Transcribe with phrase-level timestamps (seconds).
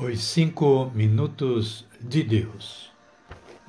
[0.00, 2.92] Os Cinco Minutos de Deus.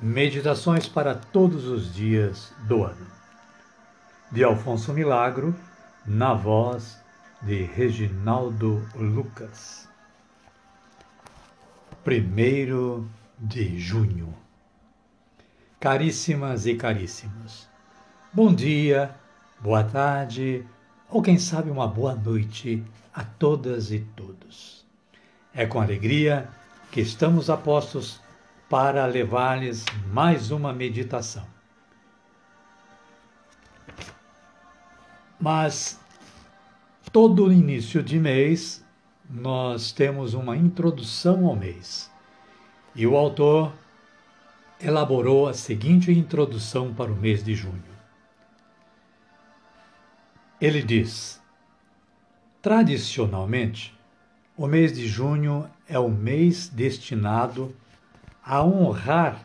[0.00, 3.04] Meditações para todos os dias do ano.
[4.30, 5.52] De Alfonso Milagro,
[6.06, 7.02] na voz
[7.42, 9.88] de Reginaldo Lucas.
[12.04, 14.32] Primeiro de junho.
[15.80, 17.66] Caríssimas e caríssimos,
[18.32, 19.16] bom dia,
[19.58, 20.64] boa tarde
[21.08, 24.88] ou quem sabe uma boa noite a todas e todos.
[25.54, 26.48] É com alegria
[26.90, 28.20] que estamos apostos
[28.68, 31.46] para levar-lhes mais uma meditação.
[35.40, 35.98] Mas
[37.10, 38.84] todo início de mês
[39.28, 42.10] nós temos uma introdução ao mês.
[42.94, 43.72] E o autor
[44.80, 47.82] elaborou a seguinte introdução para o mês de junho.
[50.60, 51.40] Ele diz:
[52.60, 53.98] Tradicionalmente,
[54.60, 57.74] o mês de junho é o mês destinado
[58.44, 59.40] a honrar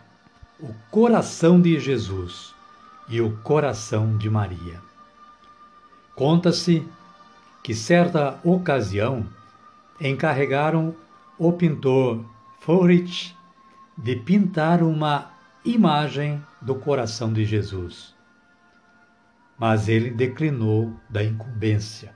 [0.60, 2.54] o coração de Jesus
[3.08, 4.82] e o coração de Maria.
[6.18, 6.86] Conta-se
[7.64, 9.26] que, certa ocasião,
[10.02, 10.94] encarregaram
[11.40, 12.26] o pintor
[12.60, 13.34] Furich
[13.98, 15.32] de pintar uma
[15.64, 18.14] imagem do coração de Jesus.
[19.58, 22.14] Mas ele declinou da incumbência,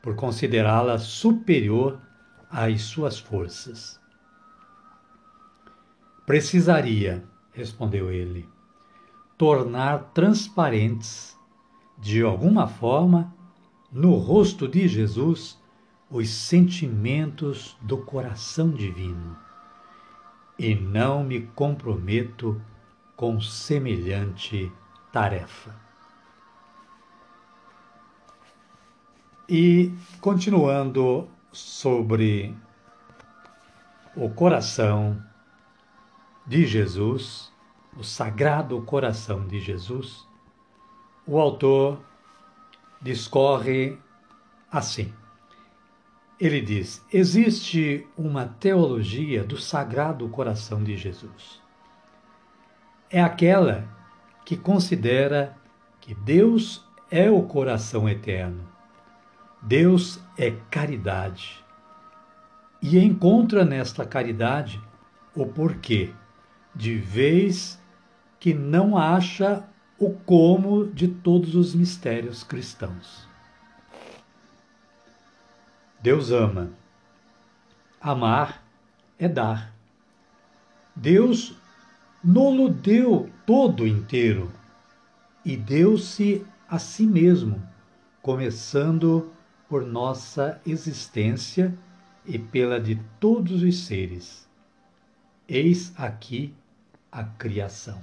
[0.00, 1.98] por considerá-la superior
[2.50, 4.00] às suas forças.
[6.24, 8.48] Precisaria, respondeu ele,
[9.36, 11.36] tornar transparentes,
[11.96, 13.34] de alguma forma,
[13.90, 15.58] no rosto de Jesus,
[16.10, 19.36] os sentimentos do coração divino.
[20.58, 22.60] E não me comprometo
[23.16, 24.72] com semelhante
[25.12, 25.74] tarefa.
[29.48, 31.28] E, continuando
[31.58, 32.54] sobre
[34.16, 35.22] o coração
[36.46, 37.52] de Jesus,
[37.96, 40.26] o sagrado coração de Jesus,
[41.26, 42.00] o autor
[43.02, 43.98] discorre
[44.70, 45.12] assim.
[46.40, 51.60] Ele diz: existe uma teologia do sagrado coração de Jesus.
[53.10, 53.88] É aquela
[54.44, 55.56] que considera
[56.00, 58.77] que Deus é o coração eterno
[59.62, 61.64] Deus é caridade
[62.80, 64.80] e encontra nesta caridade
[65.34, 66.12] o porquê,
[66.74, 67.78] de vez
[68.38, 69.64] que não acha
[69.98, 73.26] o como de todos os mistérios cristãos.
[76.00, 76.70] Deus ama.
[78.00, 78.62] Amar
[79.18, 79.72] é dar.
[80.94, 81.56] Deus
[82.22, 84.52] nolo deu todo inteiro
[85.44, 87.60] e deu-se a si mesmo,
[88.22, 89.32] começando
[89.68, 91.76] por nossa existência
[92.24, 94.48] e pela de todos os seres.
[95.46, 96.54] Eis aqui
[97.12, 98.00] a criação.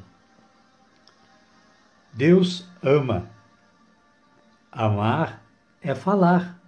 [2.13, 3.29] Deus ama.
[4.71, 5.43] Amar
[5.81, 6.59] é falar.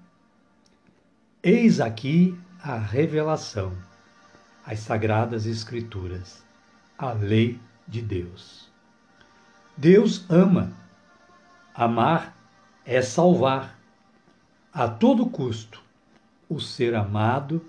[1.44, 3.78] Eis aqui a revelação,
[4.66, 6.44] as sagradas Escrituras,
[6.98, 8.70] a lei de Deus.
[9.76, 10.74] Deus ama.
[11.74, 12.36] Amar
[12.86, 13.77] é salvar
[14.78, 15.82] a todo custo
[16.48, 17.66] o ser amado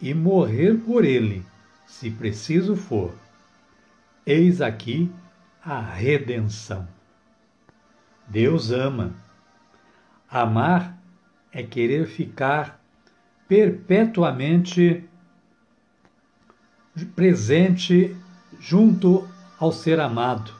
[0.00, 1.46] e morrer por ele,
[1.86, 3.14] se preciso for.
[4.26, 5.08] Eis aqui
[5.64, 6.88] a redenção.
[8.26, 9.14] Deus ama.
[10.28, 10.98] Amar
[11.52, 12.82] é querer ficar
[13.46, 15.08] perpetuamente
[17.14, 18.16] presente
[18.58, 19.28] junto
[19.60, 20.52] ao ser amado.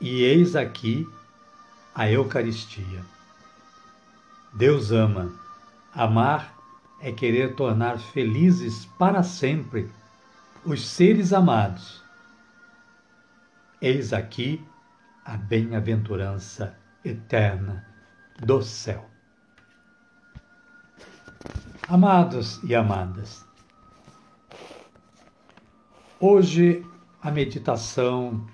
[0.00, 1.06] E eis aqui
[1.94, 3.19] a Eucaristia.
[4.60, 5.32] Deus ama.
[5.90, 6.54] Amar
[7.00, 9.90] é querer tornar felizes para sempre
[10.66, 12.04] os seres amados.
[13.80, 14.62] Eis aqui
[15.24, 17.86] a bem-aventurança eterna
[18.38, 19.08] do céu.
[21.88, 23.42] Amados e amadas,
[26.20, 26.86] hoje
[27.22, 28.46] a meditação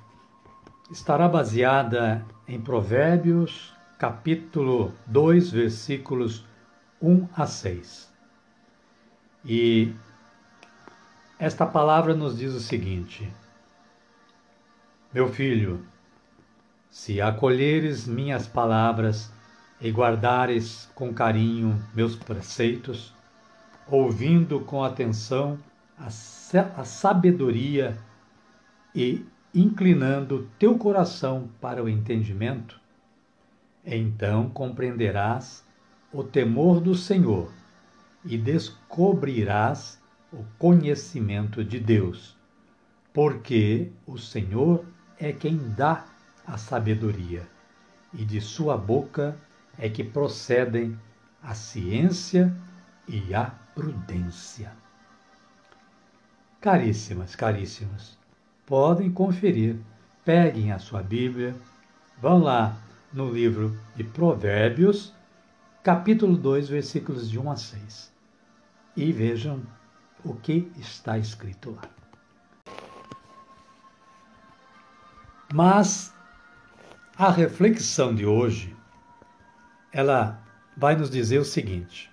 [0.88, 6.44] estará baseada em Provérbios capítulo 2, versículos
[7.00, 8.12] 1 a 6.
[9.44, 9.94] E
[11.38, 13.32] esta palavra nos diz o seguinte:
[15.14, 15.82] Meu filho,
[16.90, 19.32] se acolheres minhas palavras
[19.80, 23.14] e guardares com carinho meus preceitos,
[23.86, 25.58] ouvindo com atenção
[25.98, 27.96] a, a sabedoria
[28.94, 32.78] e inclinando teu coração para o entendimento,
[33.86, 35.64] então compreenderás
[36.12, 37.52] o temor do Senhor
[38.24, 40.02] e descobrirás
[40.32, 42.36] o conhecimento de Deus,
[43.14, 44.84] porque o Senhor
[45.18, 46.04] é quem dá
[46.44, 47.46] a sabedoria,
[48.12, 49.36] e de sua boca
[49.78, 50.98] é que procedem
[51.42, 52.54] a ciência
[53.06, 53.44] e a
[53.74, 54.72] prudência.
[56.60, 58.18] Caríssimas, caríssimos,
[58.64, 59.76] podem conferir,
[60.24, 61.54] peguem a sua Bíblia,
[62.20, 62.76] vão lá
[63.12, 65.14] no livro de Provérbios,
[65.82, 68.12] capítulo 2, versículos de 1 a 6,
[68.96, 69.62] e vejam
[70.24, 71.82] o que está escrito lá.
[75.52, 76.12] Mas
[77.16, 78.76] a reflexão de hoje,
[79.92, 80.42] ela
[80.76, 82.10] vai nos dizer o seguinte: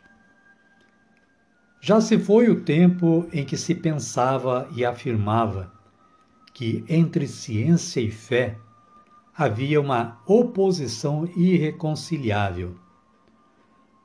[1.81, 5.73] já se foi o tempo em que se pensava e afirmava
[6.53, 8.57] que entre ciência e fé
[9.35, 12.75] havia uma oposição irreconciliável.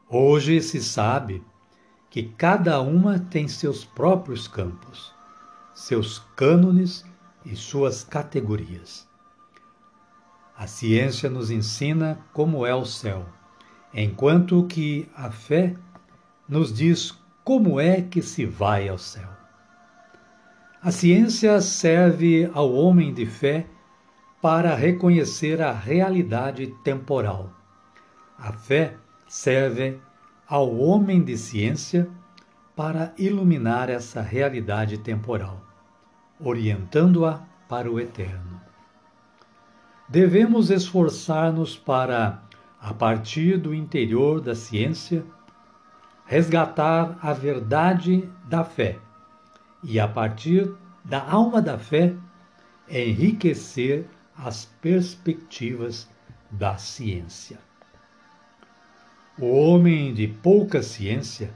[0.09, 1.43] Hoje se sabe
[2.09, 5.15] que cada uma tem seus próprios campos,
[5.75, 7.05] seus cânones
[7.45, 9.07] e suas categorias.
[10.57, 13.27] A ciência nos ensina como é o céu,
[13.93, 15.77] enquanto que a fé
[16.49, 17.15] nos diz
[17.45, 19.29] como é que se vai ao céu.
[20.83, 23.67] A ciência serve ao homem de fé
[24.41, 27.51] para reconhecer a realidade temporal.
[28.39, 28.95] A fé
[29.27, 30.01] serve
[30.47, 32.09] ao homem de ciência
[32.77, 35.61] para iluminar essa realidade temporal,
[36.39, 38.61] orientando-a para o eterno.
[40.09, 42.41] Devemos esforçar-nos para,
[42.81, 45.25] a partir do interior da ciência,
[46.25, 48.99] resgatar a verdade da fé
[49.83, 50.73] e, a partir
[51.05, 52.15] da alma da fé,
[52.89, 54.07] enriquecer
[54.39, 56.09] as perspectivas
[56.51, 57.59] da ciência.
[59.39, 61.51] O homem de pouca ciência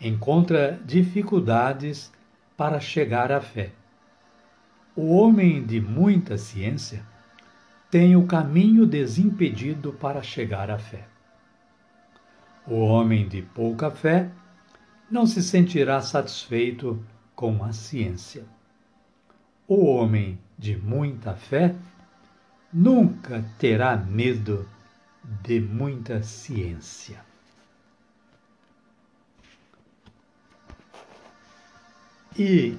[0.00, 2.12] encontra dificuldades
[2.56, 3.72] para chegar à fé.
[4.94, 7.04] O homem de muita ciência
[7.90, 11.06] tem o caminho desimpedido para chegar à fé.
[12.66, 14.30] O homem de pouca fé
[15.10, 18.44] não se sentirá satisfeito com a ciência.
[19.66, 21.74] O homem de muita fé
[22.74, 24.68] nunca terá medo
[25.22, 27.24] de muita ciência.
[32.36, 32.76] E,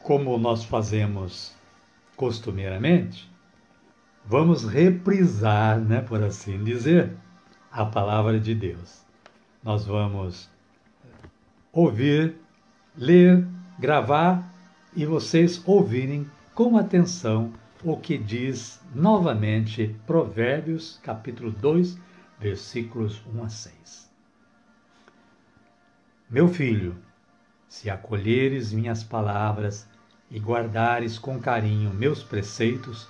[0.00, 1.52] como nós fazemos
[2.14, 3.28] costumeiramente,
[4.24, 7.12] vamos reprisar, né, por assim dizer,
[7.72, 9.02] a palavra de Deus.
[9.64, 10.48] Nós vamos
[11.72, 12.36] ouvir,
[12.96, 13.44] ler,
[13.80, 14.48] gravar
[14.94, 17.52] e vocês ouvirem com atenção
[17.84, 21.98] o que diz novamente Provérbios, capítulo 2,
[22.40, 24.10] versículos 1 a 6.
[26.30, 26.96] Meu filho,
[27.68, 29.86] se acolheres minhas palavras
[30.30, 33.06] e guardares com carinho meus preceitos,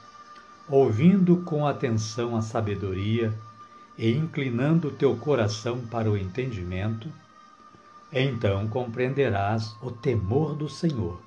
[0.68, 3.32] ouvindo com atenção a sabedoria
[3.96, 7.08] e inclinando teu coração para o entendimento,
[8.12, 11.22] então compreenderás o temor do Senhor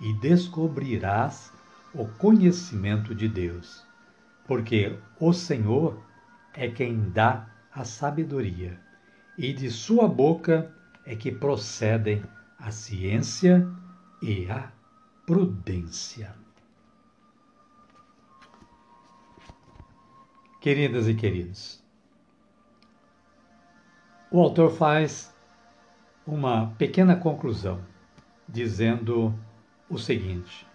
[0.00, 1.57] e descobrirás
[1.98, 3.84] o conhecimento de Deus,
[4.46, 6.00] porque o Senhor
[6.54, 8.80] é quem dá a sabedoria,
[9.36, 10.72] e de sua boca
[11.04, 12.22] é que procedem
[12.56, 13.68] a ciência
[14.22, 14.70] e a
[15.26, 16.32] prudência.
[20.60, 21.82] Queridas e queridos,
[24.30, 25.34] o autor faz
[26.24, 27.84] uma pequena conclusão,
[28.48, 29.34] dizendo
[29.90, 30.68] o seguinte: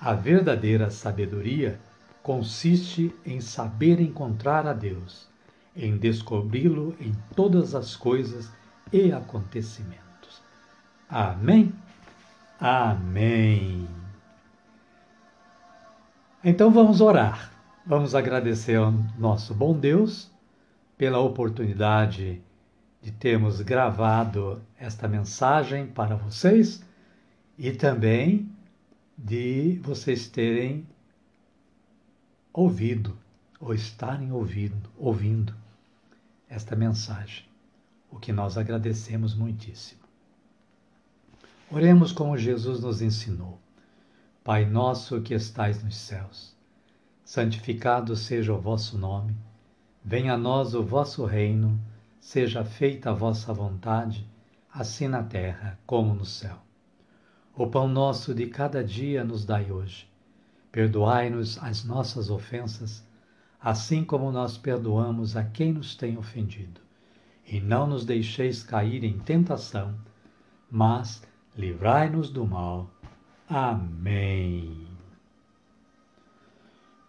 [0.00, 1.78] a verdadeira sabedoria
[2.22, 5.28] consiste em saber encontrar a Deus,
[5.74, 8.50] em descobri-lo em todas as coisas
[8.92, 10.42] e acontecimentos.
[11.08, 11.72] Amém?
[12.60, 13.88] Amém.
[16.44, 17.52] Então vamos orar.
[17.86, 20.30] Vamos agradecer ao nosso bom Deus
[20.96, 22.42] pela oportunidade
[23.00, 26.84] de termos gravado esta mensagem para vocês
[27.56, 28.50] e também
[29.18, 30.86] de vocês terem
[32.52, 33.18] ouvido
[33.58, 35.52] ou estarem ouvindo, ouvindo
[36.48, 37.44] esta mensagem,
[38.08, 40.00] o que nós agradecemos muitíssimo.
[41.68, 43.58] Oremos como Jesus nos ensinou.
[44.44, 46.56] Pai nosso que estais nos céus,
[47.24, 49.36] santificado seja o vosso nome,
[50.02, 51.78] venha a nós o vosso reino,
[52.20, 54.26] seja feita a vossa vontade,
[54.72, 56.67] assim na terra como no céu.
[57.58, 60.08] O pão nosso de cada dia nos dai hoje.
[60.70, 63.04] Perdoai-nos as nossas ofensas,
[63.60, 66.80] assim como nós perdoamos a quem nos tem ofendido.
[67.50, 69.94] e não nos deixeis cair em tentação,
[70.70, 71.22] mas
[71.56, 72.90] livrai-nos do mal.
[73.48, 74.86] Amém.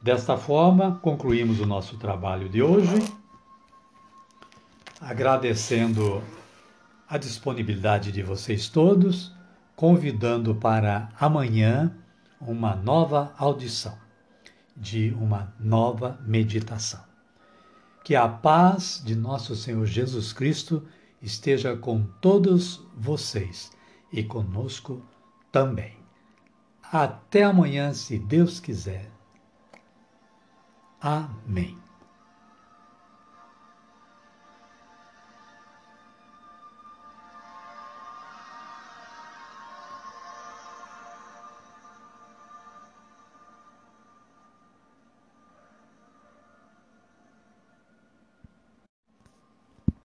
[0.01, 3.06] Desta forma, concluímos o nosso trabalho de hoje,
[5.01, 6.24] agradecendo
[7.08, 9.38] a disponibilidade de vocês todos,
[9.79, 11.95] convidando para amanhã
[12.41, 13.98] uma nova audição
[14.75, 17.00] de uma nova meditação.
[18.03, 20.86] Que a paz de nosso Senhor Jesus Cristo
[21.21, 23.71] esteja com todos vocês
[24.12, 25.01] e conosco
[25.50, 25.95] também.
[26.83, 29.09] Até amanhã, se Deus quiser.
[31.00, 31.77] Amém.